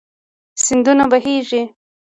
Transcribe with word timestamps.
سيندونه 0.63 1.05
بهيږي 1.11 1.61